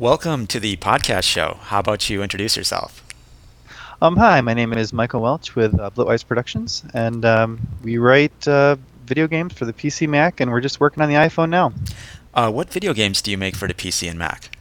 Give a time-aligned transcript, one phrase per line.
[0.00, 1.58] Welcome to the podcast show.
[1.60, 3.04] How about you introduce yourself?
[4.00, 8.48] Um, hi, my name is Michael Welch with uh, Blitwise Productions, and um, we write
[8.48, 11.74] uh, video games for the PC Mac, and we're just working on the iPhone now.
[12.32, 14.56] Uh, what video games do you make for the PC and Mac?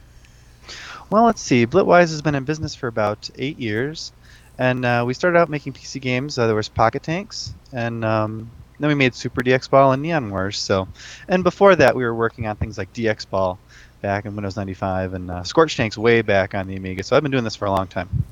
[1.10, 1.66] Well, let's see.
[1.66, 4.12] Blitwise has been in business for about eight years,
[4.58, 6.38] and uh, we started out making PC games.
[6.38, 10.32] Uh, there was Pocket Tanks, and um, then we made Super DX Ball and Neon
[10.32, 10.58] Wars.
[10.58, 10.90] So,
[11.30, 13.58] and before that, we were working on things like DX Ball
[14.02, 17.04] back in Windows 95 and uh, Scorch Tanks way back on the Amiga.
[17.04, 18.26] So I've been doing this for a long time.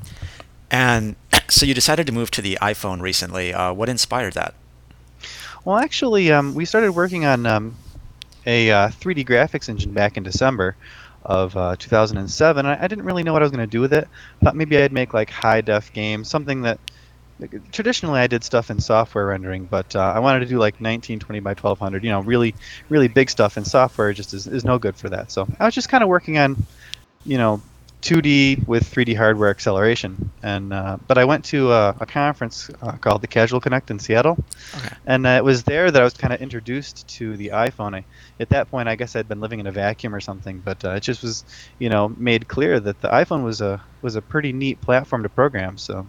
[0.72, 1.16] And
[1.50, 3.54] so you decided to move to the iPhone recently.
[3.54, 4.54] Uh, what inspired that?
[5.66, 7.76] Well, actually, um, we started working on um,
[8.46, 10.76] a uh, 3D graphics engine back in December
[11.26, 12.66] of uh, 2007.
[12.66, 14.08] I, I, didn't really know what I was going to do with it.
[14.42, 16.80] I thought maybe I'd make like high def games, something that
[17.72, 21.40] traditionally I did stuff in software rendering, but uh, I wanted to do like 1920
[21.42, 22.04] by 1200.
[22.04, 22.56] You know, really,
[22.90, 25.32] really big stuff in software just is, is no good for that.
[25.32, 26.66] So I was just kind of working on,
[27.26, 27.62] you know,
[28.02, 30.32] 2D with 3D hardware acceleration.
[30.44, 34.00] And uh, but I went to a, a conference uh, called the Casual Connect in
[34.00, 34.38] Seattle,
[34.76, 34.96] okay.
[35.06, 37.96] and uh, it was there that I was kind of introduced to the iPhone.
[37.96, 38.06] I,
[38.40, 40.92] at that point, I guess I'd been living in a vacuum or something, but uh,
[40.92, 41.44] it just was,
[41.80, 45.30] you know, made clear that the iPhone was a was a pretty neat platform to
[45.30, 45.78] program.
[45.78, 46.06] So.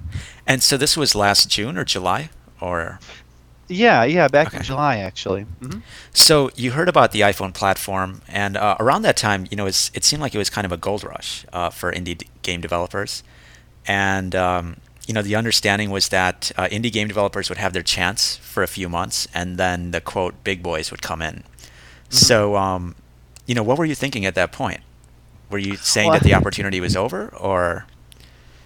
[0.46, 3.00] And so this was last June or July, or
[3.68, 4.58] yeah, yeah, back okay.
[4.58, 5.46] in July actually.
[5.60, 5.80] Mm-hmm.
[6.12, 9.74] So you heard about the iPhone platform, and uh, around that time, you know, it
[9.74, 13.22] seemed like it was kind of a gold rush uh, for indie d- game developers,
[13.86, 17.82] and um, you know, the understanding was that uh, indie game developers would have their
[17.82, 21.36] chance for a few months, and then the quote big boys would come in.
[21.36, 22.14] Mm-hmm.
[22.14, 22.94] So, um,
[23.46, 24.80] you know, what were you thinking at that point?
[25.50, 27.86] Were you saying well, that the opportunity was over, or?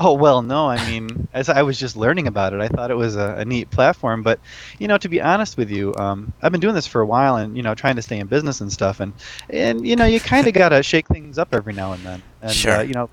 [0.01, 0.69] Oh well, no.
[0.69, 3.45] I mean, as I was just learning about it, I thought it was a, a
[3.45, 4.23] neat platform.
[4.23, 4.41] But
[4.79, 7.37] you know, to be honest with you, um, I've been doing this for a while,
[7.37, 9.13] and you know, trying to stay in business and stuff, and
[9.51, 12.23] and you know, you kind of gotta shake things up every now and then.
[12.41, 12.77] And sure.
[12.77, 13.11] uh, you know,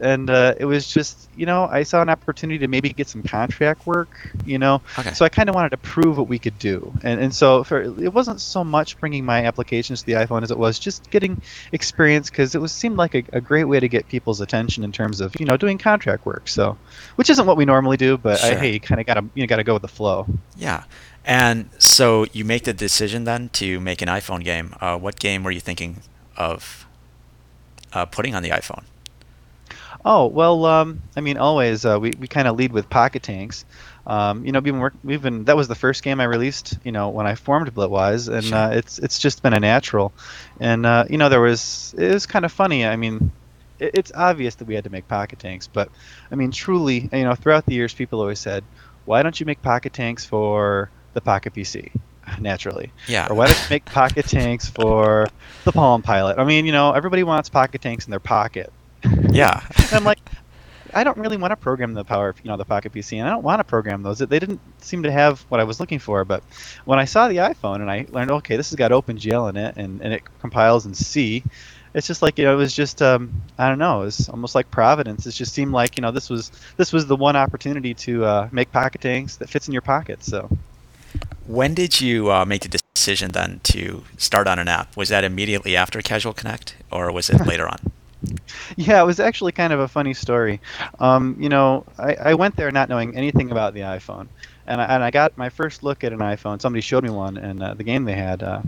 [0.00, 3.22] and uh, it was just you know I saw an opportunity to maybe get some
[3.22, 4.82] contract work you know?
[4.98, 5.12] Okay.
[5.12, 6.92] so I kind of wanted to prove what we could do.
[7.02, 10.50] And and so for it wasn't so much bringing my applications to the iPhone as
[10.50, 11.40] it was just getting
[11.72, 14.92] experience because it was seemed like a, a, great way to get people's attention in
[14.92, 16.48] terms of you know doing contract work.
[16.48, 16.76] So
[17.16, 18.52] which isn't what we normally do but sure.
[18.52, 20.26] I, hey you kind of gotta you gotta go with the flow.
[20.56, 20.84] Yeah.
[21.24, 24.76] And so you make the decision then to make an iPhone game.
[24.80, 26.02] Uh, what game were you thinking
[26.36, 26.86] of
[27.92, 28.84] uh, putting on the iPhone
[30.08, 33.64] Oh well, um, I mean, always uh, we we kind of lead with pocket tanks.
[34.06, 36.78] Um, you know, we've been work, we've been that was the first game I released.
[36.84, 38.56] You know, when I formed Blitwise, and sure.
[38.56, 40.12] uh, it's it's just been a natural.
[40.60, 42.86] And uh, you know, there was it was kind of funny.
[42.86, 43.32] I mean,
[43.80, 45.90] it, it's obvious that we had to make pocket tanks, but
[46.30, 48.62] I mean, truly, you know, throughout the years, people always said,
[49.06, 51.90] "Why don't you make pocket tanks for the Pocket PC?"
[52.40, 53.26] Naturally, yeah.
[53.28, 55.26] Or why don't you make pocket tanks for
[55.64, 56.38] the Palm Pilot?
[56.38, 58.72] I mean, you know, everybody wants pocket tanks in their pocket.
[59.30, 59.60] Yeah.
[59.92, 60.18] I'm like,
[60.94, 63.30] I don't really want to program the power, you know, the Pocket PC, and I
[63.30, 64.18] don't want to program those.
[64.18, 66.24] They didn't seem to have what I was looking for.
[66.24, 66.42] But
[66.86, 69.76] when I saw the iPhone and I learned, okay, this has got OpenGL in it,
[69.76, 71.42] and, and it compiles in C.
[71.92, 74.54] It's just like you know, it was just um, I don't know, it was almost
[74.54, 75.26] like Providence.
[75.26, 78.48] It just seemed like you know, this was this was the one opportunity to uh,
[78.52, 80.24] make pocket tanks that fits in your pocket.
[80.24, 80.48] So.
[81.46, 84.96] When did you uh, make the decision then to start on an app?
[84.96, 87.92] Was that immediately after Casual Connect, or was it later on?
[88.76, 90.60] Yeah, it was actually kind of a funny story.
[90.98, 94.28] Um, you know, I, I went there not knowing anything about the iPhone,
[94.66, 96.60] and I, and I got my first look at an iPhone.
[96.60, 98.62] Somebody showed me one, and uh, the game they had, uh,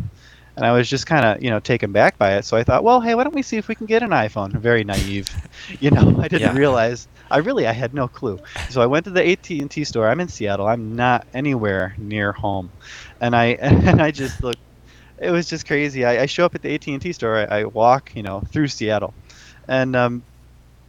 [0.56, 2.44] and I was just kind of you know taken back by it.
[2.44, 4.52] So I thought, well, hey, why don't we see if we can get an iPhone?
[4.68, 5.28] Very naive,
[5.80, 6.18] you know.
[6.18, 6.58] I didn't yeah.
[6.58, 7.08] realize.
[7.30, 8.40] I really I had no clue.
[8.70, 10.08] So I went to the AT&T store.
[10.08, 10.66] I'm in Seattle.
[10.66, 12.70] I'm not anywhere near home,
[13.20, 14.60] and I and I just looked.
[15.20, 16.04] It was just crazy.
[16.04, 17.38] I, I show up at the AT&T store.
[17.38, 19.12] I, I walk, you know, through Seattle
[19.68, 20.22] and um,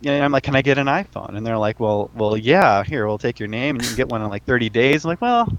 [0.02, 1.36] you know, I'm like, can I get an iPhone?
[1.36, 4.08] And they're like, well, well, yeah, here, we'll take your name and you can get
[4.08, 5.04] one in like 30 days.
[5.04, 5.52] I'm like, well,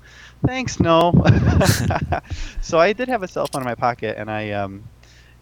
[0.46, 1.12] thanks, no.
[2.62, 4.82] so I did have a cell phone in my pocket, and I um,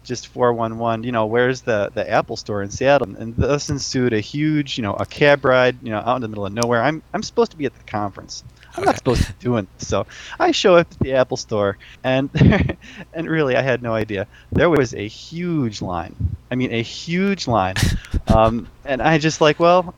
[0.03, 3.15] just 411, you know, where's the, the Apple store in Seattle?
[3.15, 6.27] And thus ensued a huge, you know, a cab ride, you know, out in the
[6.27, 6.83] middle of nowhere.
[6.83, 8.43] I'm, I'm supposed to be at the conference.
[8.79, 9.87] I'm not supposed to be doing this.
[9.87, 10.07] So
[10.39, 12.29] I show up at the Apple store, and
[13.13, 14.27] and really, I had no idea.
[14.51, 16.15] There was a huge line.
[16.49, 17.75] I mean, a huge line.
[18.27, 19.95] Um, and I just like, well,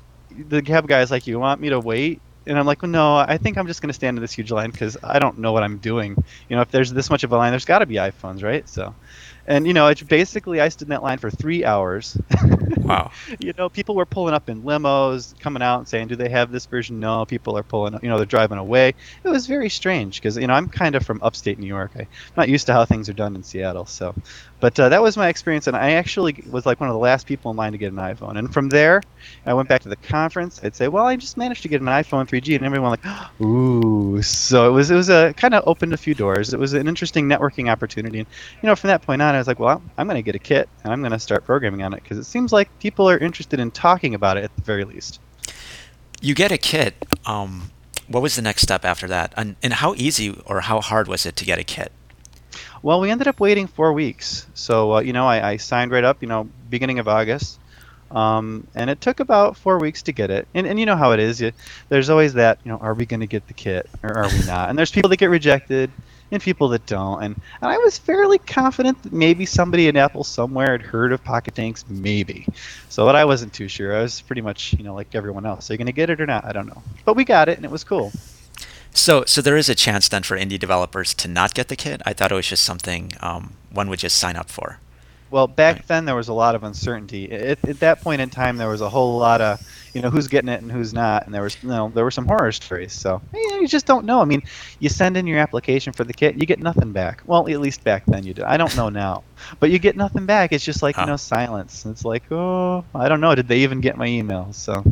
[0.48, 2.22] the cab guy's like, you want me to wait?
[2.48, 4.54] And I'm like, well, no, I think I'm just going to stand in this huge
[4.54, 6.16] line because I don't know what I'm doing.
[6.48, 8.68] You know, if there's this much of a line, there's got to be iPhones, right?
[8.70, 8.96] So
[9.46, 12.18] and you know, it's basically I stood in that line for three hours.
[12.78, 13.12] wow.
[13.40, 16.52] You know, people were pulling up in limos, coming out and saying, "Do they have
[16.52, 17.26] this version?" No.
[17.26, 17.98] People are pulling.
[18.02, 18.96] You know, they're driving away.
[19.24, 21.92] It was very strange because you know I'm kind of from upstate New York.
[21.96, 22.08] I, am
[22.38, 23.86] not used to how things are done in Seattle.
[23.86, 24.16] So,
[24.62, 27.26] But uh, that was my experience, and I actually was like one of the last
[27.26, 28.38] people in line to get an iPhone.
[28.38, 29.02] And from there,
[29.44, 30.62] I went back to the conference.
[30.64, 33.06] I'd say, "Well, I just managed to get an iPhone 3G," and everyone like,
[33.42, 36.54] "Ooh!" So it was it was a kind of opened a few doors.
[36.54, 38.20] It was an interesting networking opportunity.
[38.20, 38.28] And
[38.62, 40.40] you know, from that point on, I was like, "Well, I'm going to get a
[40.40, 43.18] kit, and I'm going to start programming on it because it seems like people are
[43.18, 45.20] interested in talking about it at the very least."
[46.22, 46.94] You get a kit.
[47.26, 47.72] Um,
[48.08, 49.34] what was the next step after that?
[49.36, 51.92] And, and how easy or how hard was it to get a kit?
[52.84, 54.48] Well, we ended up waiting four weeks.
[54.54, 57.60] So, uh, you know, I, I, signed right up, you know, beginning of August.
[58.10, 60.48] Um, and it took about four weeks to get it.
[60.54, 61.40] And, and you know how it is.
[61.40, 61.52] You,
[61.90, 64.40] there's always that, you know, are we going to get the kit or are we
[64.46, 64.70] not?
[64.70, 65.92] And there's people that get rejected
[66.32, 67.24] and people that don't.
[67.24, 71.24] And, and I was fairly confident that maybe somebody in Apple somewhere had heard of
[71.24, 72.48] Pocket Tanks, maybe.
[72.90, 73.96] So, but I wasn't too sure.
[73.96, 75.70] I was pretty much, you know, like everyone else.
[75.70, 76.46] Are you going to get it or not?
[76.46, 76.82] I don't know.
[77.06, 78.12] But we got it and it was cool.
[78.94, 82.02] So, so there is a chance then for indie developers to not get the kit.
[82.06, 84.80] I thought it was just something um, one would just sign up for.
[85.32, 85.88] Well, back right.
[85.88, 87.32] then there was a lot of uncertainty.
[87.32, 90.28] At, at, that point in time, there was a whole lot of, you know, who's
[90.28, 92.92] getting it and who's not, and there was, you know, there were some horror stories.
[92.92, 94.20] So you just don't know.
[94.22, 94.44] I mean,
[94.80, 97.24] you send in your application for the kit, you get nothing back.
[97.26, 98.44] Well, at least back then you did.
[98.44, 99.24] I don't know now,
[99.62, 100.52] but you get nothing back.
[100.52, 101.04] It's just like huh.
[101.04, 101.86] you know, silence.
[101.86, 103.34] It's like, oh, I don't know.
[103.34, 104.56] Did they even get my emails?
[104.56, 104.84] So.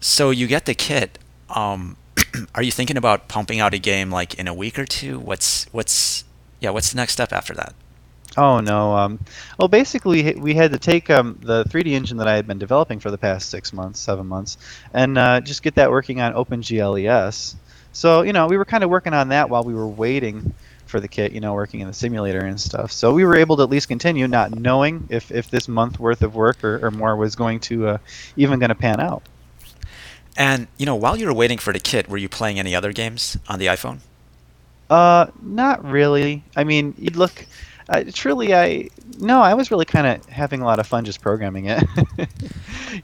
[0.00, 1.16] So you get the kit.
[1.48, 1.96] Um,
[2.54, 5.18] are you thinking about pumping out a game like in a week or two?
[5.18, 6.24] What's what's
[6.60, 6.70] yeah?
[6.70, 7.74] What's the next step after that?
[8.36, 8.96] Oh no.
[8.96, 9.18] Um,
[9.58, 13.00] well, basically, we had to take um, the 3D engine that I had been developing
[13.00, 14.58] for the past six months, seven months,
[14.92, 17.56] and uh, just get that working on OpenGLES.
[17.92, 20.54] So you know, we were kind of working on that while we were waiting
[20.88, 22.92] for the kit, you know, working in the simulator and stuff.
[22.92, 26.22] So we were able to at least continue, not knowing if, if this month worth
[26.22, 27.98] of work or, or more was going to uh,
[28.36, 29.22] even going to pan out.
[30.38, 32.92] And you know, while you were waiting for the kit, were you playing any other
[32.92, 33.98] games on the iPhone?
[34.88, 36.44] Uh, not really.
[36.56, 37.44] I mean, you'd look.
[37.88, 38.88] Uh, truly, I
[39.18, 41.82] no, I was really kind of having a lot of fun just programming it.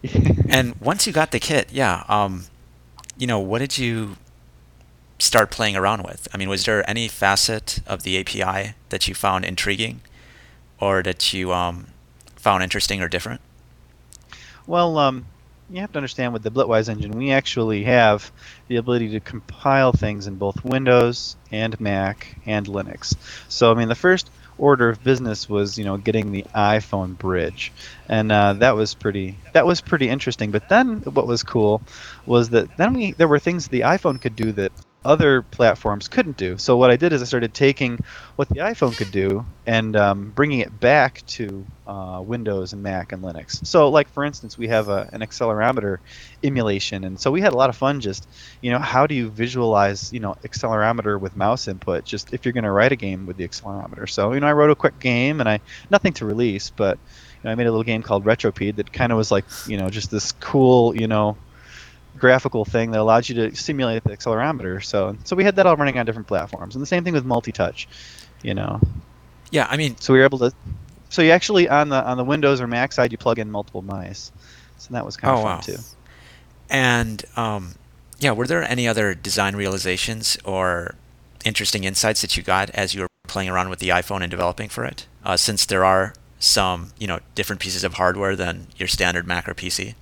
[0.49, 2.45] and once you got the kit, yeah, um,
[3.19, 4.17] you know, what did you
[5.19, 6.29] start playing around with?
[6.33, 10.03] I mean, was there any facet of the API that you found intriguing,
[10.79, 11.89] or that you um,
[12.37, 13.41] found interesting or different?
[14.67, 15.27] Well, um,
[15.71, 18.31] you have to understand with the Blitwise engine, we actually have
[18.69, 23.17] the ability to compile things in both Windows and Mac and Linux.
[23.49, 27.73] So, I mean, the first order of business was, you know, getting the iPhone bridge,
[28.09, 30.51] and uh, that was pretty that was pretty interesting.
[30.51, 31.83] But then, what was cool
[32.27, 34.73] was that then we there were things the iPhone could do that
[35.05, 36.57] other platforms couldn't do.
[36.59, 37.99] So what I did is I started taking
[38.37, 43.13] what the iPhone could do and um, bringing it back to uh, Windows and Mac
[43.13, 43.65] and Linux.
[43.67, 45.99] So like for instance, we have a, an accelerometer
[46.43, 48.01] emulation, and so we had a lot of fun.
[48.01, 48.27] Just
[48.61, 52.05] you know, how do you visualize you know accelerometer with mouse input?
[52.05, 54.09] Just if you're going to write a game with the accelerometer.
[54.09, 55.61] So you know, I wrote a quick game, and I
[55.91, 59.13] nothing to release, but you know, I made a little game called Retropede that kind
[59.13, 61.37] of was like you know just this cool you know
[62.25, 64.83] graphical thing that allows you to simulate the accelerometer.
[64.83, 67.27] So so we had that all running on different platforms, and the same thing with
[67.27, 67.87] multi-touch.
[68.43, 68.81] You know.
[69.51, 69.99] Yeah, I mean.
[69.99, 70.51] So we were able to.
[71.11, 73.83] So you actually on the on the Windows or Mac side, you plug in multiple
[73.83, 74.33] mice.
[74.79, 75.61] So that was kind of oh, fun wow.
[75.61, 75.77] too.
[76.71, 77.75] And um,
[78.21, 80.95] yeah, were there any other design realizations or
[81.45, 84.71] interesting insights that you got as you were playing around with the iPhone and developing
[84.71, 85.07] for it?
[85.23, 89.47] Uh, since there are some, you know, different pieces of hardware than your standard Mac
[89.47, 89.95] or PC.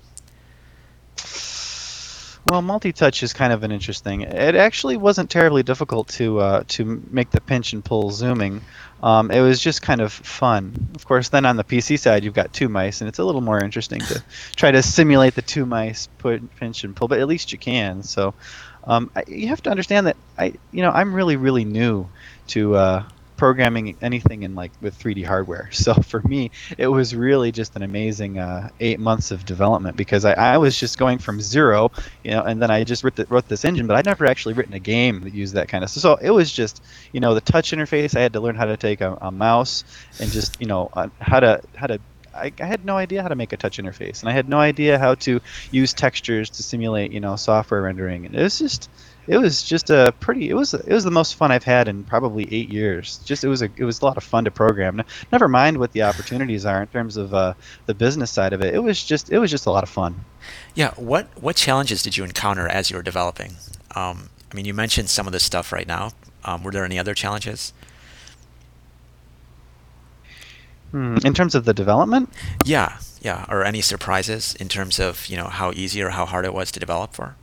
[2.45, 4.21] Well, multi-touch is kind of an interesting.
[4.21, 8.61] It actually wasn't terribly difficult to uh, to make the pinch and pull zooming.
[9.01, 10.89] Um, it was just kind of fun.
[10.95, 13.41] Of course, then on the PC side, you've got two mice, and it's a little
[13.41, 14.23] more interesting to
[14.57, 17.07] try to simulate the two mice put pinch and pull.
[17.07, 18.03] But at least you can.
[18.03, 18.33] So
[18.83, 22.09] um, I, you have to understand that I, you know, I'm really really new
[22.47, 23.03] to uh,
[23.43, 25.69] programming anything in like with 3D hardware.
[25.83, 30.23] So for me, it was really just an amazing uh, eight months of development because
[30.23, 31.91] I, I, was just going from zero,
[32.23, 34.53] you know, and then I just wrote, the, wrote this engine, but I'd never actually
[34.53, 36.01] written a game that used that kind of stuff.
[36.01, 36.81] So it was just,
[37.11, 38.15] you know, the touch interface.
[38.15, 39.83] I had to learn how to take a, a mouse
[40.21, 41.99] and just, you know, uh, how to how to
[42.33, 44.59] I, I, had no idea how to make a touch interface, and I had no
[44.59, 48.25] idea how to use textures to simulate, you know, software rendering.
[48.25, 48.89] And it was just,
[49.27, 52.03] it was just a pretty it was it was the most fun I've had in
[52.03, 53.19] probably eight years.
[53.25, 55.01] Just it was a it was a lot of fun to program.
[55.31, 57.53] Never mind what the opportunities are in terms of uh,
[57.85, 58.73] the business side of it.
[58.73, 60.25] It was just it was just a lot of fun.
[60.75, 60.91] Yeah.
[60.95, 63.55] What what challenges did you encounter as you were developing?
[63.95, 66.11] Um, I mean, you mentioned some of this stuff right now.
[66.43, 67.71] Um, were there any other challenges?
[70.91, 71.17] Hmm.
[71.25, 72.29] In terms of the development?
[72.65, 73.45] Yeah, yeah.
[73.49, 76.71] Or any surprises in terms of you know how easy or how hard it was
[76.73, 77.35] to develop for?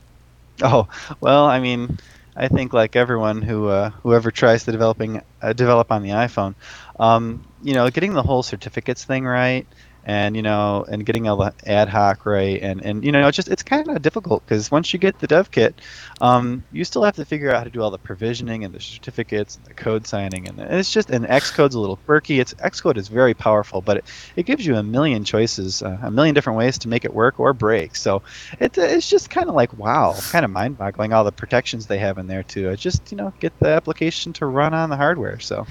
[0.63, 0.87] Oh
[1.19, 1.97] well, I mean,
[2.35, 6.55] I think like everyone who uh, whoever tries to developing uh, develop on the iPhone,
[6.99, 9.67] um, you know, getting the whole certificates thing right,
[10.03, 13.47] and you know, and getting the ad hoc right, and and you know, it's just
[13.47, 15.79] it's kind of difficult because once you get the dev kit,
[16.19, 18.79] um, you still have to figure out how to do all the provisioning and the
[18.79, 22.39] certificates and the code signing, and it's just and Xcode's a little quirky.
[22.39, 24.05] It's Xcode is very powerful, but it,
[24.35, 27.39] it gives you a million choices, uh, a million different ways to make it work
[27.39, 27.95] or break.
[27.95, 28.23] So
[28.59, 32.17] it, it's just kind of like wow, kind of mind-boggling all the protections they have
[32.17, 32.75] in there too.
[32.75, 35.39] Just you know get the application to run on the hardware.
[35.39, 35.67] So.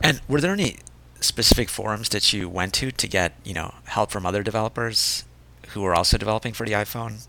[0.00, 0.76] And were there any
[1.20, 5.24] specific forums that you went to to get you know help from other developers
[5.68, 7.26] who were also developing for the iPhone?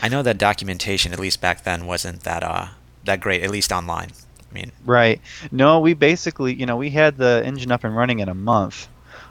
[0.00, 2.68] I know that documentation, at least back then, wasn't that uh
[3.04, 4.10] that great, at least online.
[4.50, 5.20] I mean, right?
[5.50, 8.86] No, we basically, you know, we had the engine up and running in a month,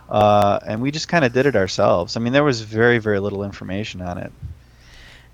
[0.10, 2.18] uh, and we just kind of did it ourselves.
[2.18, 4.32] I mean, there was very, very little information on it.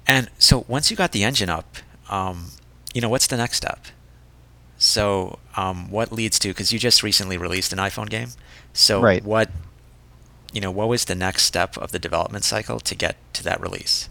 [0.06, 1.78] And so once you got the engine up,
[2.10, 2.52] um,
[2.94, 3.86] you know, what's the next step?
[4.78, 6.50] So, um, what leads to?
[6.50, 8.30] Because you just recently released an iPhone game.
[8.74, 9.24] So, right.
[9.24, 9.50] what,
[10.54, 13.60] you know, what was the next step of the development cycle to get to that
[13.60, 14.08] release?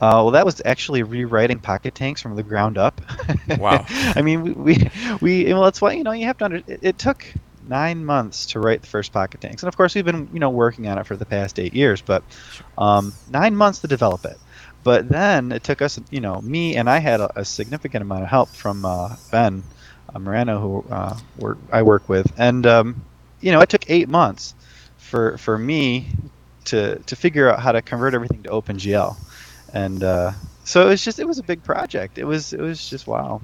[0.00, 3.00] Uh, well, that was actually rewriting Pocket Tanks from the ground up.
[3.58, 3.84] Wow.
[3.88, 6.56] I mean, we, we, we well, that's why you know you have to under.
[6.68, 7.26] It, it, took
[7.68, 10.50] nine months to write the first Pocket Tanks, and of course we've been you know
[10.50, 12.22] working on it for the past eight years, but
[12.78, 14.38] um, nine months to develop it.
[14.82, 18.22] But then it took us, you know, me and I had a, a significant amount
[18.22, 19.62] of help from uh, Ben
[20.14, 23.04] uh, Morano, who uh, work, I work with, and um,
[23.40, 24.54] you know, it took eight months
[24.96, 26.08] for for me
[26.66, 29.16] to to figure out how to convert everything to OpenGL,
[29.74, 30.32] and uh,
[30.64, 32.16] so it was just it was a big project.
[32.18, 33.42] It was it was just wow.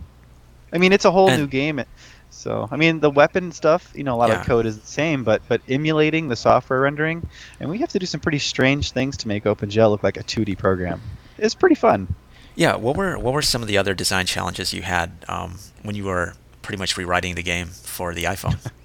[0.73, 1.83] I mean, it's a whole And- new game.
[2.31, 4.41] So I mean, the weapon stuff, you know, a lot Yeah.
[4.41, 7.27] of code is the same, but but emulating the software rendering,
[7.61, 10.23] and we have to do some pretty strange things to make OpenGL look like a
[10.25, 11.01] 2D program.
[11.39, 12.15] It's pretty fun.
[12.55, 12.77] Yeah.
[12.77, 16.05] What were what were some of the other design challenges you had um, when you
[16.05, 18.59] were pretty much rewriting the game for the iPhone?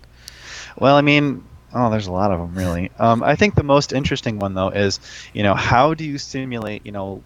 [0.78, 1.44] Well, I mean,
[1.74, 2.92] oh, there's a lot of them really.
[2.98, 5.00] Um, I think the most interesting one though is,
[5.34, 7.24] you know, how do you simulate, you know,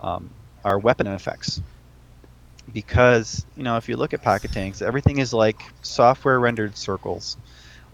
[0.00, 0.30] um,
[0.64, 1.62] our weapon effects?
[2.72, 7.36] Because you know, if you look at Pocket Tanks, everything is like software rendered circles,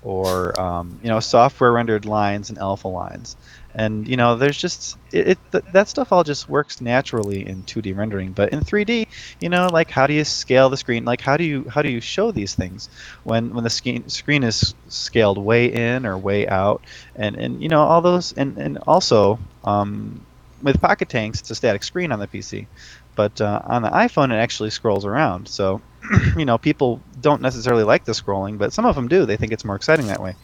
[0.03, 3.37] or um, you know, software rendered lines and alpha lines.
[3.75, 7.63] And you know, there's just it, it th- that stuff all just works naturally in
[7.63, 9.07] 2D rendering, but in 3D,
[9.41, 11.05] you know, like how do you scale the screen?
[11.05, 12.89] Like how do you how do you show these things
[13.23, 16.83] when when the screen screen is scaled way in or way out,
[17.15, 20.25] and and you know all those and and also um,
[20.63, 22.67] with Pocket Tanks, it's a static screen on the PC,
[23.15, 25.49] but uh, on the iPhone it actually scrolls around.
[25.49, 25.81] So
[26.37, 29.27] you know people don't necessarily like the scrolling, but some of them do.
[29.27, 30.35] They think it's more exciting that way.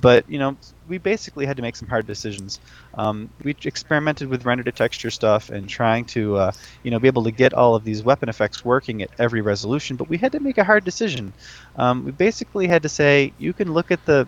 [0.00, 0.56] But you know
[0.88, 2.58] we basically had to make some hard decisions.
[2.94, 6.52] Um, we experimented with render to texture stuff and trying to, uh,
[6.82, 9.96] you know, be able to get all of these weapon effects working at every resolution.
[9.96, 11.32] But we had to make a hard decision.
[11.76, 14.26] Um, we basically had to say you can look at the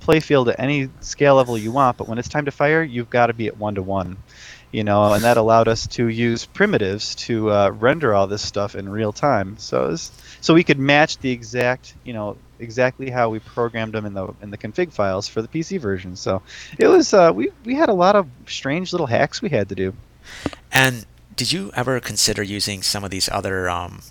[0.00, 3.26] playfield at any scale level you want, but when it's time to fire, you've got
[3.26, 4.16] to be at one to one.
[4.72, 8.76] You know, and that allowed us to use primitives to uh, render all this stuff
[8.76, 9.56] in real time.
[9.58, 14.06] So, was, so we could match the exact, you know, exactly how we programmed them
[14.06, 16.16] in the in the config files for the PC version.
[16.16, 16.42] So
[16.78, 19.74] it was uh, we we had a lot of strange little hacks we had to
[19.74, 19.94] do.
[20.70, 24.02] And did you ever consider using some of these other um,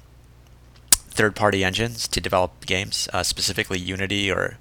[0.92, 4.58] third-party engines to develop games, uh, specifically Unity or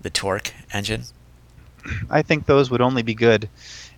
[0.00, 1.04] the Torque engine?
[2.10, 3.48] I think those would only be good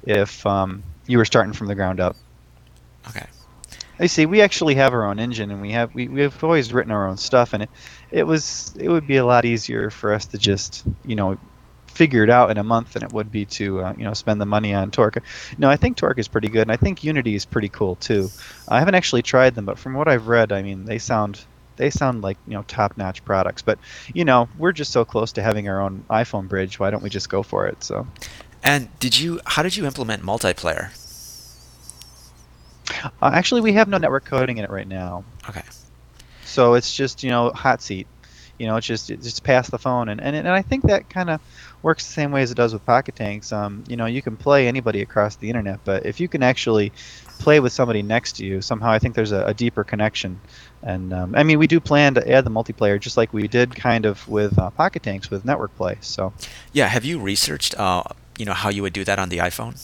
[0.03, 2.17] if um, you were starting from the ground up.
[3.09, 3.27] Okay.
[3.99, 4.27] I see.
[4.27, 7.17] We actually have our own engine, and we have we we've always written our own
[7.17, 7.71] stuff, and it
[8.11, 11.39] it was it would be a lot easier for us to just you know
[11.87, 14.41] figure it out in a month than it would be to uh, you know spend
[14.41, 15.23] the money on Torque.
[15.59, 18.31] No, I think Torque is pretty good, and I think Unity is pretty cool too.
[18.69, 21.45] I haven't actually tried them, but from what I've read, I mean they sound
[21.77, 23.63] they sound like you know top notch products.
[23.63, 23.79] But
[24.13, 26.81] you know we're just so close to having our own iPhone bridge.
[26.81, 27.83] Why don't we just go for it?
[27.85, 28.07] So.
[28.63, 29.41] And did you?
[29.47, 30.91] How did you implement multiplayer?
[33.23, 35.25] Uh, actually, we have no network coding in it right now.
[35.49, 35.63] Okay.
[36.45, 38.07] So it's just you know hot seat.
[38.59, 41.11] You know, it's just it's just past the phone, and and, and I think that
[41.11, 41.41] kind of
[41.83, 43.53] works the same way as it does with Pocket Tanks.
[43.53, 46.93] Um, you know, you can play anybody across the internet, but if you can actually
[47.39, 50.41] play with somebody next to you, somehow I think there's a, a deeper connection.
[50.83, 53.75] And um, I mean, we do plan to add the multiplayer just like we did
[53.75, 55.99] kind of with uh, Pocket Tanks with network play.
[56.01, 56.33] So.
[56.73, 56.89] Yeah.
[56.89, 58.05] Have you researched, uh,
[58.39, 59.75] you know, how you would do that on the iPhone?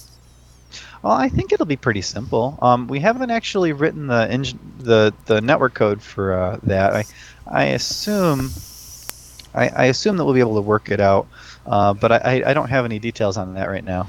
[1.03, 2.59] Well, I think it'll be pretty simple.
[2.61, 6.93] Um, we haven't actually written the engine, the the network code for uh, that.
[6.95, 7.05] I
[7.47, 8.51] I assume
[9.55, 11.27] I, I assume that we'll be able to work it out,
[11.67, 14.07] uh, but I, I don't have any details on that right now.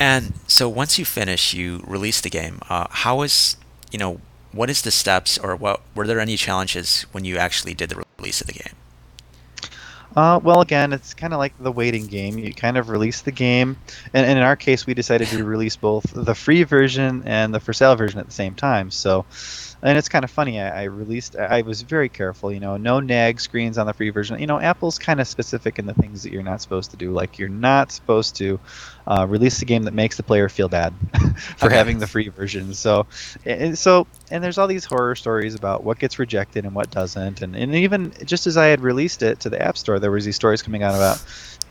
[0.00, 2.60] And so once you finish, you release the game.
[2.68, 3.56] Uh, how is,
[3.90, 4.20] you know,
[4.52, 8.02] what is the steps, or what were there any challenges when you actually did the
[8.18, 8.74] release of the game?
[10.14, 12.38] Uh, well, again, it's kind of like the waiting game.
[12.38, 13.76] You kind of release the game,
[14.12, 17.60] and, and, in our case, we decided to release both the free version and the
[17.60, 18.90] for sale version at the same time.
[18.90, 19.24] So,
[19.82, 20.60] and it's kind of funny.
[20.60, 21.34] I, I, released.
[21.34, 22.52] I was very careful.
[22.52, 24.38] You know, no nag screens on the free version.
[24.38, 27.10] You know, Apple's kind of specific in the things that you're not supposed to do.
[27.10, 28.60] Like you're not supposed to
[29.06, 30.94] uh, release a game that makes the player feel bad
[31.56, 31.76] for okay.
[31.76, 32.74] having the free version.
[32.74, 33.06] So,
[33.44, 37.42] and so, and there's all these horror stories about what gets rejected and what doesn't.
[37.42, 40.24] And, and even just as I had released it to the App Store, there was
[40.24, 41.22] these stories coming out about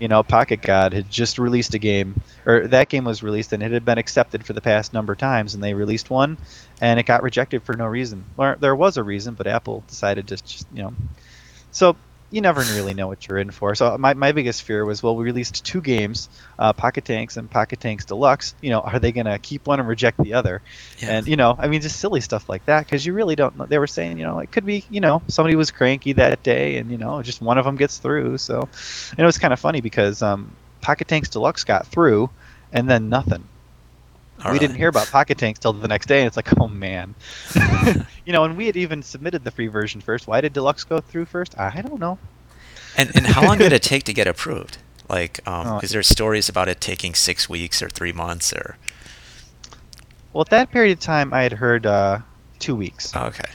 [0.01, 3.62] you know, Pocket God had just released a game, or that game was released and
[3.62, 6.39] it had been accepted for the past number of times, and they released one,
[6.81, 8.25] and it got rejected for no reason.
[8.36, 10.93] Or there was a reason, but Apple decided to just, you know.
[11.72, 11.96] So
[12.31, 13.75] you never really know what you're in for.
[13.75, 17.51] So my, my biggest fear was, well, we released two games, uh, Pocket Tanks and
[17.51, 18.55] Pocket Tanks Deluxe.
[18.61, 20.61] You know, are they going to keep one and reject the other?
[21.00, 21.17] Yeah.
[21.17, 23.65] And you know, I mean, just silly stuff like that because you really don't know.
[23.65, 26.77] They were saying, you know, it could be, you know, somebody was cranky that day,
[26.77, 28.38] and you know, just one of them gets through.
[28.38, 28.61] So,
[29.11, 32.29] and it was kind of funny because um, Pocket Tanks Deluxe got through,
[32.71, 33.43] and then nothing.
[34.43, 34.60] All we right.
[34.60, 37.15] didn't hear about Pocket Tanks till the next day, and it's like, oh man,
[38.25, 38.43] you know.
[38.43, 40.27] And we had even submitted the free version first.
[40.27, 41.57] Why did Deluxe go through first?
[41.60, 42.17] I don't know.
[42.98, 44.77] And and how long did it take to get approved?
[45.10, 45.79] Like, um, oh.
[45.79, 48.77] is there stories about it taking six weeks or three months or?
[50.33, 52.19] Well, at that period of time, I had heard uh,
[52.60, 53.12] two weeks.
[53.15, 53.50] Oh, okay.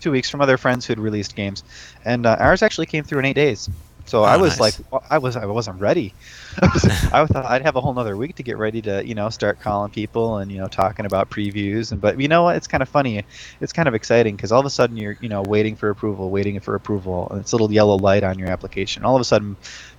[0.00, 1.62] two weeks from other friends who had released games,
[2.04, 3.70] and uh, ours actually came through in eight days.
[4.06, 4.80] So oh, I was nice.
[4.92, 6.14] like, I was, I wasn't ready.
[6.62, 9.60] I thought I'd have a whole nother week to get ready to, you know, start
[9.60, 11.92] calling people and you know talking about previews.
[11.92, 12.56] And but you know what?
[12.56, 13.24] It's kind of funny.
[13.60, 16.30] It's kind of exciting because all of a sudden you're, you know, waiting for approval,
[16.30, 19.04] waiting for approval, and it's a little yellow light on your application.
[19.04, 19.56] All of a sudden,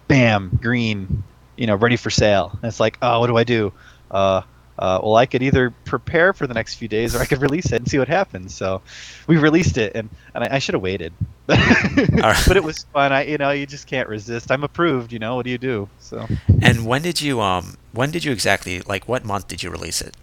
[0.07, 1.23] bam, green,
[1.57, 2.51] you know, ready for sale.
[2.53, 3.73] And it's like, oh, what do I do?
[4.09, 4.41] Uh,
[4.79, 7.67] uh, well, I could either prepare for the next few days or I could release
[7.67, 8.53] it and see what happens.
[8.53, 8.81] So
[9.25, 11.13] we released it, and, and I, I should have waited,
[11.47, 13.11] but it was fun.
[13.11, 14.51] I you know you just can't resist.
[14.51, 15.11] I'm approved.
[15.11, 15.89] You know what do you do?
[15.99, 16.27] So.
[16.61, 20.01] And when did you um when did you exactly like what month did you release
[20.01, 20.15] it?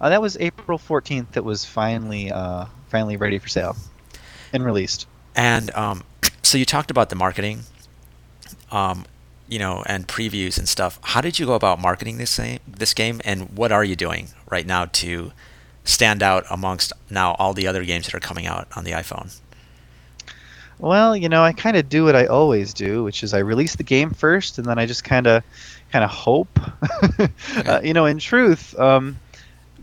[0.00, 1.32] Uh, that was April 14th.
[1.32, 3.76] That was finally uh, finally ready for sale
[4.52, 5.06] and released.
[5.34, 6.04] And um,
[6.42, 7.60] so you talked about the marketing.
[8.70, 9.04] Um,
[9.48, 10.98] you know, and previews and stuff.
[11.02, 14.28] How did you go about marketing this game, this game, and what are you doing
[14.50, 15.32] right now to
[15.84, 19.38] stand out amongst now all the other games that are coming out on the iPhone?
[20.78, 23.74] Well, you know, I kind of do what I always do, which is I release
[23.74, 25.42] the game first, and then I just kind of,
[25.90, 26.60] kind of hope.
[27.18, 27.28] okay.
[27.66, 29.18] uh, you know, in truth, um,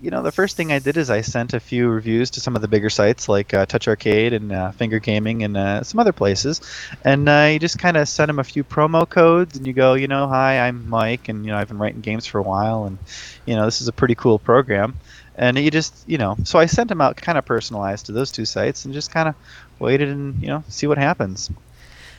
[0.05, 2.55] you know, the first thing I did is I sent a few reviews to some
[2.55, 5.99] of the bigger sites like uh, Touch Arcade and uh, Finger Gaming and uh, some
[5.99, 6.61] other places,
[7.03, 10.07] and you just kind of send them a few promo codes, and you go, you
[10.07, 12.99] know, hi, I'm Mike, and you know, I've been writing games for a while, and
[13.47, 14.93] you know, this is a pretty cool program,
[15.35, 18.31] and you just, you know, so I sent them out kind of personalized to those
[18.31, 19.33] two sites, and just kind of
[19.79, 21.49] waited and you know, see what happens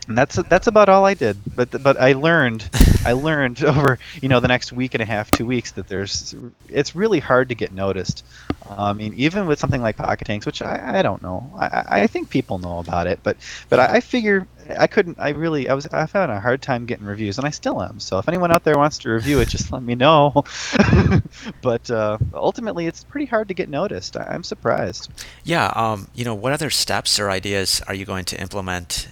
[0.09, 1.37] and that's that's about all I did.
[1.55, 2.69] But but I learned
[3.05, 6.35] I learned over you know the next week and a half, two weeks that there's
[6.69, 8.25] it's really hard to get noticed.
[8.69, 12.07] I mean, even with something like Pocket Tanks, which I, I don't know, I, I
[12.09, 13.37] think people know about it, but
[13.69, 14.47] but I, I figure
[14.79, 15.19] I couldn't.
[15.19, 18.01] I really I was I found a hard time getting reviews, and I still am.
[18.01, 20.45] So if anyone out there wants to review it, just let me know.
[21.63, 24.17] but uh, ultimately, it's pretty hard to get noticed.
[24.17, 25.11] I'm surprised.
[25.45, 25.73] Yeah.
[25.75, 26.09] Um.
[26.15, 29.09] You know, what other steps or ideas are you going to implement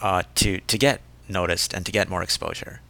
[0.00, 2.80] uh, to to get noticed and to get more exposure.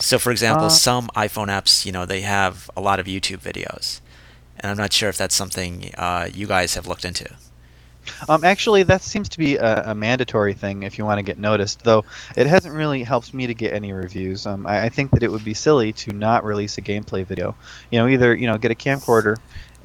[0.00, 3.38] So, for example, uh, some iPhone apps, you know, they have a lot of YouTube
[3.38, 4.00] videos,
[4.60, 7.34] and I'm not sure if that's something uh, you guys have looked into.
[8.28, 11.38] Um, actually, that seems to be a, a, mandatory thing if you want to get
[11.38, 11.82] noticed.
[11.82, 12.04] Though
[12.36, 14.46] it hasn't really helped me to get any reviews.
[14.46, 17.56] Um, I, I, think that it would be silly to not release a gameplay video.
[17.90, 19.36] You know, either you know get a camcorder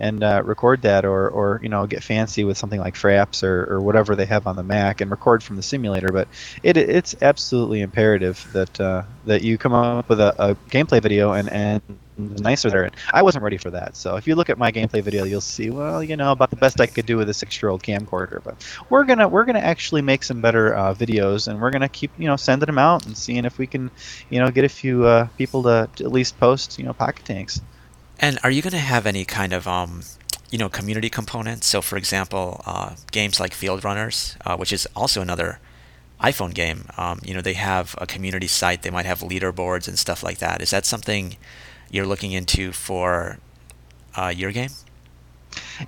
[0.02, 3.72] and uh, record that, or, or you know get fancy with something like Fraps or,
[3.72, 6.12] or whatever they have on the Mac and record from the simulator.
[6.12, 6.28] But
[6.64, 11.34] it, it's absolutely imperative that uh, that you come up with a, a gameplay video
[11.34, 11.82] and and
[12.18, 12.90] nicer there.
[13.14, 13.96] I wasn't ready for that.
[13.96, 16.56] So if you look at my gameplay video, you'll see, well, you know, about the
[16.56, 18.44] best I could do with a six-year-old camcorder.
[18.44, 18.56] But
[18.90, 22.26] we're gonna we're gonna actually make some better uh, videos, and we're gonna keep you
[22.26, 23.92] know sending them out and seeing if we can
[24.32, 27.24] you know get a few uh, people to, to, at least post you know pocket
[27.24, 27.62] tanks.
[28.22, 30.04] And are you going to have any kind of um,
[30.52, 31.66] you know community components?
[31.66, 35.60] So, for example, uh, games like Field Runners, uh, which is also another
[36.22, 38.84] iPhone game, um, you know, they have a community site.
[38.84, 40.62] They might have leaderboards and stuff like that.
[40.62, 41.36] Is that something
[41.90, 43.40] you're looking into for
[44.16, 44.70] uh, your game?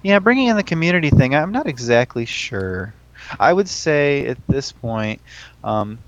[0.01, 2.93] Yeah, bringing in the community thing, I'm not exactly sure.
[3.39, 5.21] I would say at this point,
[5.63, 5.99] um,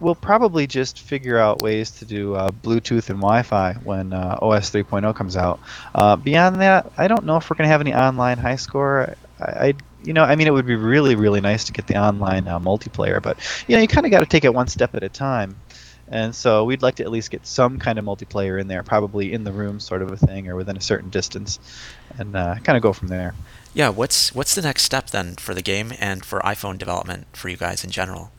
[0.00, 4.70] we'll probably just figure out ways to do uh, Bluetooth and Wi-Fi when uh, OS
[4.70, 5.60] 3.0 comes out.
[5.94, 9.16] Uh, beyond that, I don't know if we're going to have any online high score.
[9.40, 12.46] I, you know, I mean, it would be really, really nice to get the online
[12.46, 15.02] uh, multiplayer, but you know, you kind of got to take it one step at
[15.02, 15.56] a time.
[16.10, 19.32] And so we'd like to at least get some kind of multiplayer in there, probably
[19.32, 21.58] in the room sort of a thing, or within a certain distance,
[22.16, 23.34] and uh, kind of go from there.
[23.74, 27.50] Yeah, what's what's the next step then for the game and for iPhone development for
[27.50, 28.32] you guys in general?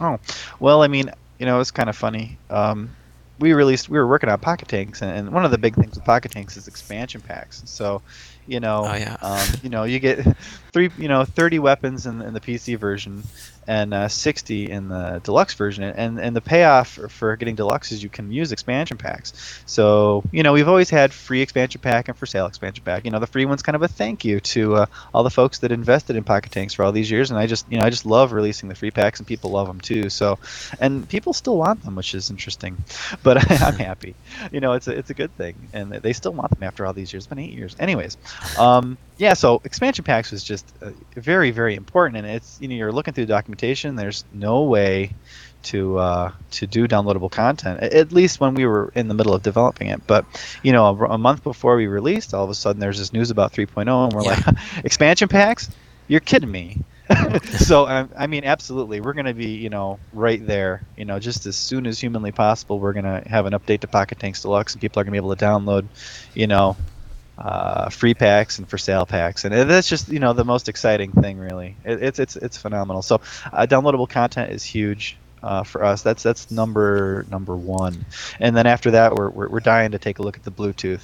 [0.00, 0.18] Oh,
[0.60, 2.38] well, I mean, you know, it's kind of funny.
[2.50, 2.90] Um,
[3.38, 5.96] we released, we were working on Pocket Tanks, and, and, one of the big things
[5.96, 7.62] with Pocket Tanks is expansion packs.
[7.66, 8.00] So,
[8.46, 9.16] you know, oh, yeah.
[9.22, 10.24] um, you know, you get
[10.72, 13.22] three, you know, 30 weapons in, in the PC version,
[13.66, 15.84] and uh, 60 in the deluxe version.
[15.84, 19.62] And and the payoff for, for, getting deluxe is you can use expansion packs.
[19.66, 23.04] So you know we've always had free expansion pack and for sale expansion pack.
[23.04, 25.58] You know the free one's kind of a thank you to uh, all the folks
[25.60, 27.30] that invested in Pocket Tanks for all these years.
[27.30, 29.66] And I just you know I just love releasing the free packs and people love
[29.66, 30.10] them too.
[30.10, 30.38] So
[30.80, 32.76] and people still want them, which is interesting.
[33.22, 34.14] But I'm happy.
[34.50, 36.92] You know it's a it's a good thing, and they still want them after all
[36.92, 37.24] these years.
[37.24, 38.16] It's been eight years, anyways.
[38.58, 42.74] Um, yeah, so expansion packs was just uh, very, very important, and it's you know
[42.74, 43.96] you're looking through the documentation.
[43.96, 45.12] There's no way
[45.64, 49.42] to uh, to do downloadable content, at least when we were in the middle of
[49.42, 50.06] developing it.
[50.06, 50.24] But
[50.62, 53.30] you know, a, a month before we released, all of a sudden there's this news
[53.30, 54.42] about 3.0, and we're yeah.
[54.46, 55.70] like, expansion packs?
[56.08, 56.78] You're kidding me.
[57.58, 60.82] so um, I mean, absolutely, we're going to be you know right there.
[60.96, 63.86] You know, just as soon as humanly possible, we're going to have an update to
[63.86, 65.86] Pocket Tanks Deluxe, and people are going to be able to download,
[66.34, 66.76] you know,
[67.38, 71.12] uh, free packs and for sale packs, and that's just you know the most exciting
[71.12, 71.76] thing really.
[71.84, 73.02] It, it's it's it's phenomenal.
[73.02, 73.16] So
[73.52, 75.16] uh, downloadable content is huge.
[75.42, 78.06] Uh, for us, that's that's number number one,
[78.40, 81.02] and then after that, we're, we're, we're dying to take a look at the Bluetooth,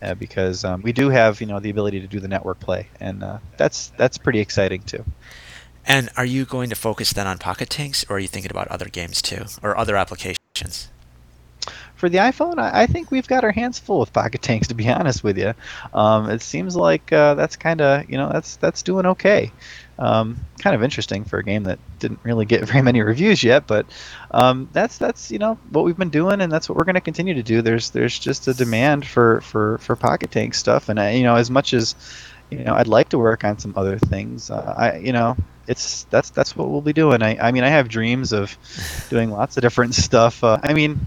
[0.00, 2.86] uh, because um, we do have you know the ability to do the network play,
[3.00, 5.04] and uh, that's that's pretty exciting too.
[5.86, 8.68] And are you going to focus then on Pocket Tanks, or are you thinking about
[8.68, 10.88] other games too, or other applications?
[12.00, 14.68] For the iPhone, I, I, think we've got our hands full with Pocket Tanks.
[14.68, 15.52] To be honest with you,
[15.92, 19.52] um, it seems like uh, that's kind of you know that's that's doing okay.
[19.98, 23.66] Um, kind of interesting for a game that didn't really get very many reviews yet,
[23.66, 23.84] but
[24.30, 27.02] um, that's that's you know what we've been doing, and that's what we're going to
[27.02, 27.60] continue to do.
[27.60, 31.36] There's there's just a demand for for for Pocket Tank stuff, and I, you know
[31.36, 31.94] as much as
[32.50, 35.36] you know I'd like to work on some other things, uh, I you know
[35.66, 37.22] it's that's that's what we'll be doing.
[37.22, 38.56] I, I mean I have dreams of
[39.10, 40.42] doing lots of different stuff.
[40.42, 41.06] Uh, I mean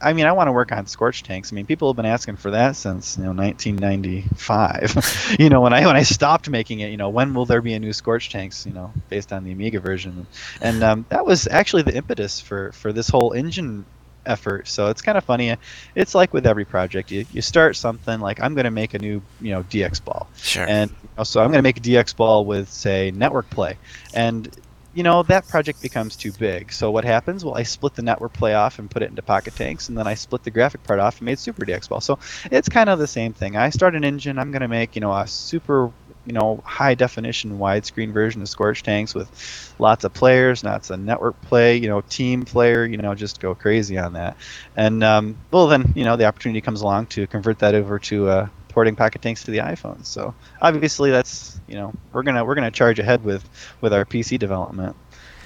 [0.00, 1.52] I mean, I want to work on scorch tanks.
[1.52, 5.36] I mean, people have been asking for that since you know 1995.
[5.38, 7.74] you know, when I when I stopped making it, you know, when will there be
[7.74, 8.66] a new scorch tanks?
[8.66, 10.26] You know, based on the Amiga version,
[10.60, 13.86] and um, that was actually the impetus for for this whole engine
[14.26, 14.68] effort.
[14.68, 15.56] So it's kind of funny.
[15.94, 18.98] It's like with every project, you, you start something like I'm going to make a
[18.98, 21.80] new you know DX ball, sure, and you know, so I'm going to make a
[21.80, 23.78] DX ball with say network play,
[24.12, 24.50] and
[24.96, 26.72] you know, that project becomes too big.
[26.72, 27.44] So what happens?
[27.44, 30.06] Well, I split the network play off and put it into Pocket Tanks, and then
[30.06, 32.00] I split the graphic part off and made Super DX Ball.
[32.00, 32.18] So
[32.50, 33.58] it's kind of the same thing.
[33.58, 34.38] I start an engine.
[34.38, 35.92] I'm going to make, you know, a super,
[36.24, 40.98] you know, high definition widescreen version of Scorch Tanks with lots of players, lots of
[40.98, 44.38] network play, you know, team player, you know, just go crazy on that.
[44.76, 48.30] And um, well, then, you know, the opportunity comes along to convert that over to
[48.30, 50.04] a porting Pocket Tanks to the iPhone.
[50.04, 53.42] So obviously, that's you know we're gonna we're gonna charge ahead with
[53.80, 54.94] with our PC development.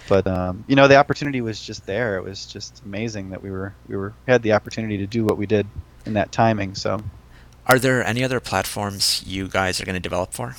[0.08, 2.16] But um, you know the opportunity was just there.
[2.16, 5.38] It was just amazing that we were we were had the opportunity to do what
[5.38, 5.68] we did
[6.06, 6.74] in that timing.
[6.74, 7.00] So,
[7.68, 10.56] are there any other platforms you guys are going to develop for?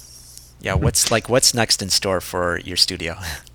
[0.61, 3.17] Yeah, what's like what's next in store for your studio?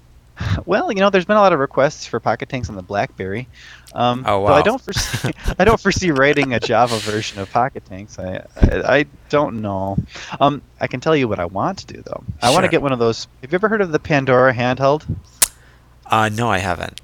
[0.65, 3.49] Well, you know, there's been a lot of requests for Pocket Tanks on the BlackBerry.
[3.95, 4.55] Um, oh wow!
[4.55, 8.19] I don't foresee I don't foresee writing a Java version of Pocket Tanks.
[8.19, 9.97] I I, I don't know.
[10.41, 12.25] Um, I can tell you what I want to do though.
[12.43, 13.29] I want to get one of those.
[13.43, 15.07] Have you ever heard of the Pandora handheld?
[16.05, 17.01] Uh, no, I haven't.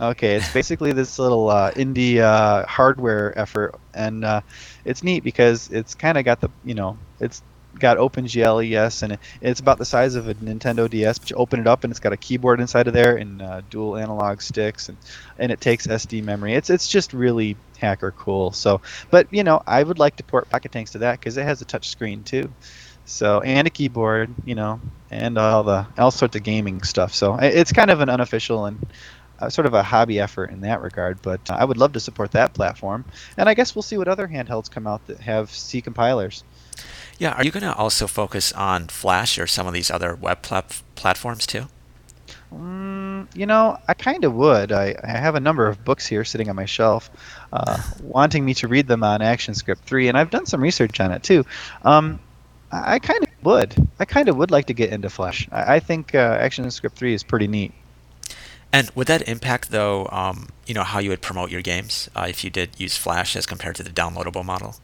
[0.00, 4.40] Okay, it's basically this little uh, indie uh, hardware effort, and uh,
[4.86, 7.42] it's neat because it's kind of got the you know it's
[7.78, 11.18] got OpenGL ES, and it's about the size of a Nintendo DS.
[11.18, 13.62] But you open it up, and it's got a keyboard inside of there and uh,
[13.70, 14.98] dual analog sticks, and
[15.38, 16.54] and it takes SD memory.
[16.54, 18.52] It's it's just really hacker cool.
[18.52, 18.80] So,
[19.10, 21.60] but you know, I would like to port Pocket Tanks to that because it has
[21.62, 22.52] a touch screen too.
[23.04, 24.80] So and a keyboard, you know,
[25.10, 27.14] and all the all sorts of gaming stuff.
[27.14, 28.86] So it's kind of an unofficial and
[29.40, 31.20] uh, sort of a hobby effort in that regard.
[31.22, 33.04] But uh, I would love to support that platform,
[33.36, 36.44] and I guess we'll see what other handhelds come out that have C compilers.
[37.20, 40.40] Yeah, are you going to also focus on Flash or some of these other web
[40.40, 41.66] plat- platforms too?
[42.50, 44.72] Mm, you know, I kind of would.
[44.72, 47.10] I, I have a number of books here sitting on my shelf,
[47.52, 51.12] uh, wanting me to read them on ActionScript 3, and I've done some research on
[51.12, 51.44] it too.
[51.82, 52.20] Um,
[52.72, 53.88] I, I kind of would.
[53.98, 55.46] I kind of would like to get into Flash.
[55.52, 57.74] I, I think uh, ActionScript 3 is pretty neat.
[58.72, 62.24] And would that impact, though, um, you know, how you would promote your games uh,
[62.30, 64.76] if you did use Flash as compared to the downloadable model?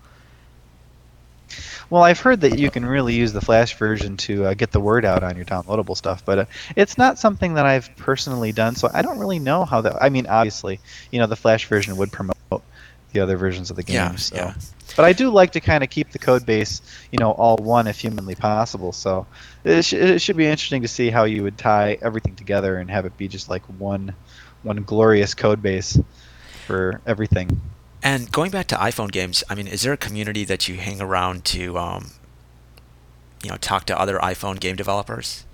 [1.89, 4.81] Well, I've heard that you can really use the Flash version to uh, get the
[4.81, 6.45] word out on your downloadable stuff, but uh,
[6.75, 10.03] it's not something that I've personally done, so I don't really know how that.
[10.03, 12.37] I mean, obviously, you know, the Flash version would promote
[13.13, 13.95] the other versions of the game.
[13.95, 14.37] Yeah, so.
[14.37, 14.55] yeah.
[14.95, 17.87] But I do like to kind of keep the code base, you know, all one
[17.87, 18.93] if humanly possible.
[18.93, 19.27] So
[19.65, 22.91] it, sh- it should be interesting to see how you would tie everything together and
[22.91, 24.15] have it be just like one,
[24.63, 25.99] one glorious code base
[26.67, 27.61] for everything.
[28.07, 31.01] And going back to iPhone games, I mean, is there a community that you hang
[31.01, 32.13] around to, um,
[33.43, 35.45] you know, talk to other iPhone game developers,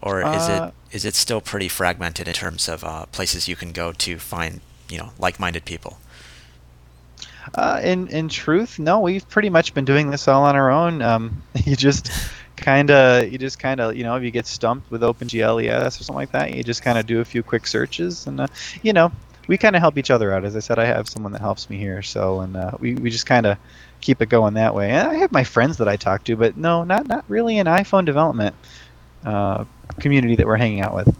[0.00, 3.56] or is Uh, it is it still pretty fragmented in terms of uh, places you
[3.56, 5.98] can go to find, you know, like-minded people?
[7.56, 11.02] Uh, in in truth, no, we've pretty much been doing this all on our own.
[11.02, 12.12] Um, you just
[12.54, 16.00] kind of you just kind of you know if you get stumped with OpenGL ES
[16.00, 18.46] or something like that, you just kind of do a few quick searches and uh,
[18.82, 19.10] you know
[19.48, 20.44] we kind of help each other out.
[20.44, 23.10] As I said, I have someone that helps me here, so and uh, we we
[23.10, 23.58] just kind of
[24.00, 24.90] keep it going that way.
[24.90, 27.66] And I have my friends that I talk to, but no, not not really an
[27.66, 28.54] iPhone development
[29.24, 29.64] uh,
[29.98, 31.16] community that we're hanging out with.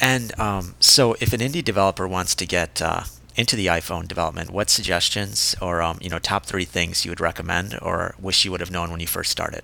[0.00, 3.04] And um, so, if an indie developer wants to get uh,
[3.36, 7.20] into the iPhone development, what suggestions or um, you know top three things you would
[7.20, 9.62] recommend or wish you would have known when you first started?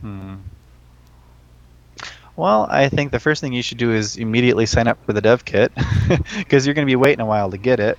[0.00, 0.36] Hmm.
[2.36, 5.20] Well, I think the first thing you should do is immediately sign up for the
[5.20, 5.72] dev kit
[6.36, 7.98] because you're going to be waiting a while to get it.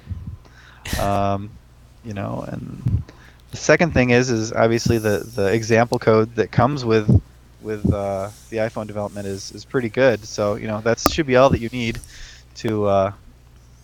[1.00, 1.52] Um,
[2.04, 3.04] you know, and
[3.52, 7.21] the second thing is is obviously the the example code that comes with
[7.62, 10.26] with uh, the iPhone development is is pretty good.
[10.26, 12.00] So you know that should be all that you need
[12.56, 13.13] to uh,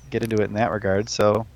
[0.09, 1.09] get into it in that regard.
[1.09, 1.47] So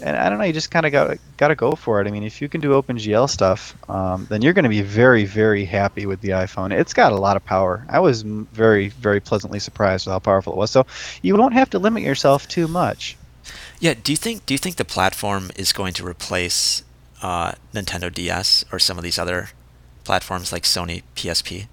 [0.00, 2.06] and I don't know, you just kind of got got to go for it.
[2.06, 5.24] I mean, if you can do OpenGL stuff, um, then you're going to be very,
[5.24, 6.72] very happy with the iPhone.
[6.72, 7.84] It's got a lot of power.
[7.88, 10.70] I was very, very pleasantly surprised with how powerful it was.
[10.70, 10.86] So
[11.22, 13.16] you don't have to limit yourself too much.
[13.80, 16.82] Yeah, do you think do you think the platform is going to replace
[17.22, 19.50] uh, Nintendo DS or some of these other
[20.04, 21.66] platforms like Sony PSP?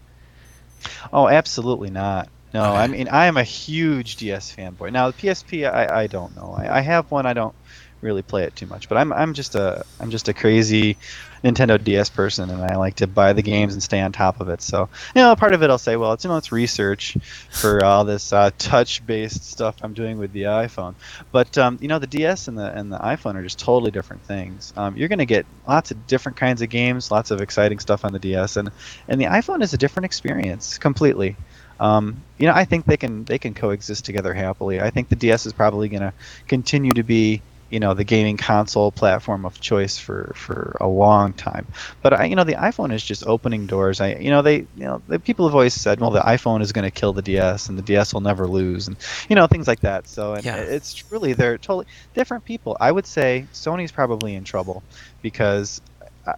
[1.12, 2.30] Oh, absolutely not.
[2.54, 2.78] No, Okay.
[2.78, 4.92] I mean I am a huge DS fanboy.
[4.92, 6.56] Now the PSP, I, I don't know.
[6.58, 7.26] I, I have one.
[7.26, 7.54] I don't
[8.02, 10.98] really play it too much, but I'm I'm just a I'm just a crazy
[11.44, 14.50] Nintendo DS person, and I like to buy the games and stay on top of
[14.50, 14.62] it.
[14.62, 17.18] So you know, part of it I'll say, well, it's you know it's research
[17.50, 20.96] for all this uh, touch-based stuff I'm doing with the iPhone.
[21.32, 24.24] But um, you know, the DS and the and the iPhone are just totally different
[24.24, 24.74] things.
[24.76, 28.06] Um, you're going to get lots of different kinds of games, lots of exciting stuff
[28.06, 28.72] on the DS, and
[29.08, 31.36] and the iPhone is a different experience completely.
[31.80, 34.80] Um, you know, I think they can they can coexist together happily.
[34.80, 36.14] I think the DS is probably going to
[36.48, 41.34] continue to be you know the gaming console platform of choice for for a long
[41.34, 41.68] time.
[42.02, 44.00] But I, you know, the iPhone is just opening doors.
[44.02, 46.72] I, you know, they, you know, the people have always said, well, the iPhone is
[46.72, 49.00] going to kill the DS, and the DS will never lose, and
[49.30, 50.08] you know, things like that.
[50.08, 50.58] So, and Yeah.
[50.58, 52.78] it's truly they're totally different people.
[52.80, 54.84] I would say Sony's probably in trouble
[55.22, 55.80] because.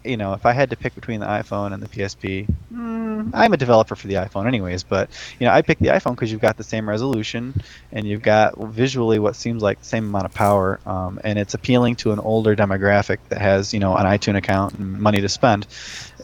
[0.03, 3.53] You know, if I had to pick between the iPhone and the PSP, mm, I'm
[3.53, 4.83] a developer for the iPhone, anyways.
[4.83, 7.53] But you know, I picked the iPhone because you've got the same resolution
[7.91, 11.53] and you've got visually what seems like the same amount of power, um, and it's
[11.53, 15.29] appealing to an older demographic that has you know an iTunes account and money to
[15.29, 15.67] spend.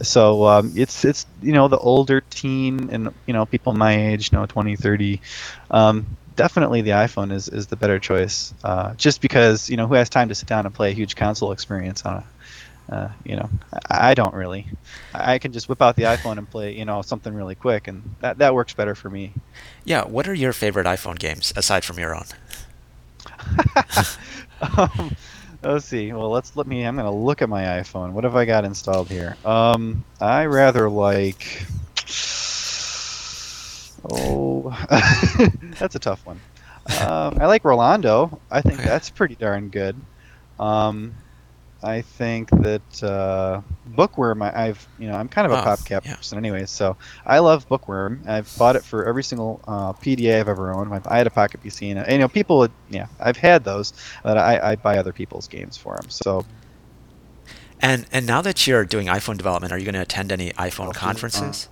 [0.01, 4.31] So um, it's it's you know the older teen and you know people my age,
[4.31, 5.21] you know 20, 30.
[5.71, 9.93] Um, definitely the iPhone is, is the better choice, uh, just because you know who
[9.95, 12.23] has time to sit down and play a huge console experience on a
[12.93, 13.49] uh, you know,
[13.89, 14.67] I, I don't really.
[15.13, 17.87] I I can just whip out the iPhone and play, you know, something really quick,
[17.87, 19.33] and that that works better for me.
[19.85, 22.25] Yeah, what are your favorite iPhone games aside from your own?
[24.77, 25.15] um,
[25.63, 26.13] let's see.
[26.13, 26.83] Well, let's let me.
[26.85, 28.11] I'm gonna look at my iPhone.
[28.11, 29.35] What have I got installed here?
[29.45, 31.65] Um, I rather like.
[34.09, 34.69] Oh,
[35.79, 36.39] that's a tough one.
[36.99, 38.41] Um, I like Rolando.
[38.51, 38.89] I think Okay.
[38.89, 39.95] that's pretty darn good.
[40.59, 41.15] Um,
[41.83, 44.41] I think that uh, Bookworm.
[44.41, 46.15] I, I've you know I'm kind of a Oh, PopCap yeah.
[46.15, 48.23] person anyway, so I love Bookworm.
[48.27, 50.93] I've bought it for every single uh, PDA I've ever owned.
[50.93, 52.57] I've- I had a Pocket PC, and, uh, you know people.
[52.59, 53.93] Would, yeah, I've had those,
[54.23, 56.09] but I, I buy other people's games for them.
[56.09, 56.45] So
[57.79, 60.87] And and now that you're doing iPhone development, are you going to attend any iPhone
[60.89, 61.69] Okay, conferences?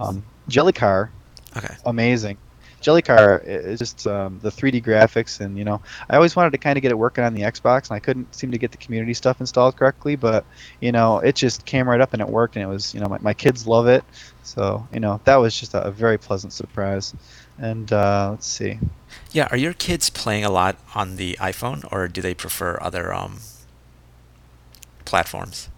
[0.00, 1.10] um, Jellycar,
[1.56, 1.76] Okay.
[1.86, 2.38] amazing.
[2.84, 6.76] Jellycar is just um, the 3D graphics, and you know, I always wanted to kind
[6.76, 9.14] of get it working on the Xbox, and I couldn't seem to get the community
[9.14, 10.16] stuff installed correctly.
[10.16, 10.44] But
[10.80, 13.06] you know, it just came right up and it worked, and it was you know,
[13.06, 14.04] my, my kids love it,
[14.42, 17.14] so you know, that was just a, a very pleasant surprise.
[17.58, 18.78] And uh, let's see,
[19.32, 23.14] Yeah, are your kids playing a lot on the iPhone, or do they prefer other
[23.14, 23.38] um,
[25.04, 25.68] platforms?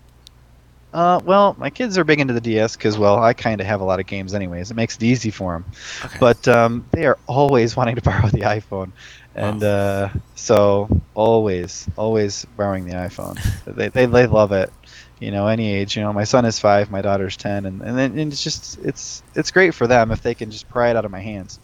[0.97, 3.83] Uh, well, my kids are big into the DS because, well, I kind of have
[3.83, 4.71] a lot of games anyways.
[4.71, 5.67] It makes it easy for them.
[6.03, 6.17] Okay.
[6.19, 8.93] But um, they are always wanting to borrow the iPhone,
[9.35, 13.39] and uh, so always, always borrowing the iPhone.
[13.77, 14.73] they, they they love it.
[15.21, 15.97] You know, any age.
[15.97, 18.79] You know, my son is five, my daughter's ten, and and, then, and it's just
[18.79, 21.61] it's it's great for them if they can just pry it out of my hands.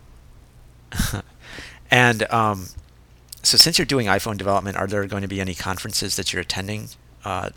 [1.91, 2.67] and um,
[3.43, 6.43] so, since you're doing iPhone development, are there going to be any conferences that you're
[6.43, 6.89] attending
[7.25, 7.49] uh,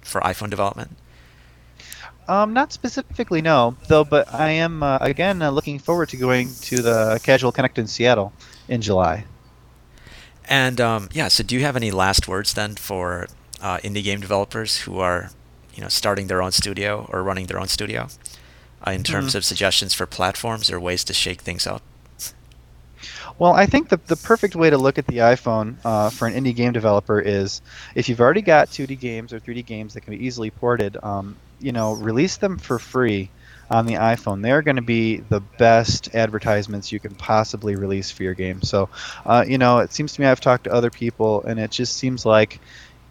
[0.00, 0.96] for iPhone development?
[2.28, 3.74] Um, not specifically, no.
[3.88, 7.78] Though, but I am uh, again uh, looking forward to going to the Casual Connect
[7.78, 8.32] in Seattle
[8.68, 9.24] in July.
[10.46, 13.28] And um, yeah, so do you have any last words then for
[13.62, 15.30] uh, indie game developers who are,
[15.74, 18.08] you know, starting their own studio or running their own studio,
[18.86, 19.36] uh, in terms Mm.
[19.36, 21.82] of suggestions for platforms or ways to shake things up?
[23.38, 26.34] Well, I think the, the perfect way to look at the iPhone uh, for an
[26.34, 27.62] indie game developer is
[27.94, 31.36] if you've already got 2D games or 3D games that can be easily ported, um,
[31.60, 33.30] you know, release them for free
[33.70, 34.42] on the iPhone.
[34.42, 38.62] They're going to be the best advertisements you can possibly release for your game.
[38.62, 38.88] So,
[39.26, 41.96] uh, you know, it seems to me I've talked to other people, and it just
[41.96, 42.60] seems like,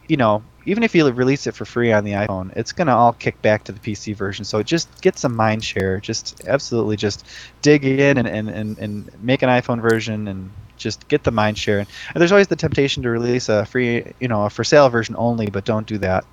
[0.08, 2.94] you know, even if you release it for free on the iPhone, it's going to
[2.94, 4.44] all kick back to the PC version.
[4.46, 6.00] So just get some mind share.
[6.00, 7.26] Just absolutely just
[7.62, 11.58] dig in and, and, and, and make an iPhone version and just get the mind
[11.58, 11.80] share.
[11.80, 15.16] And there's always the temptation to release a free, you know, a for sale version
[15.18, 16.26] only, but don't do that.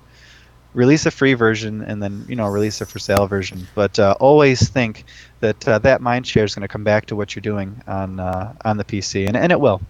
[0.75, 3.67] Release a free version and then, you know, release a for sale version.
[3.73, 5.05] But uh, always think
[5.39, 8.19] that uh, that mind share is going to come back to what you're doing on
[8.19, 9.81] uh, on the PC, and, and it will.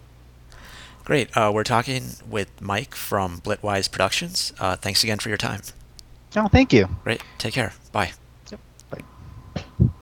[1.04, 1.36] Great.
[1.36, 4.54] Uh, we're talking with Mike from Blitwise Productions.
[4.60, 5.62] Uh, thanks again for your time.
[6.36, 6.90] Oh, thank you.
[7.04, 7.22] Great.
[7.38, 7.74] Take care.
[7.92, 8.14] Bye.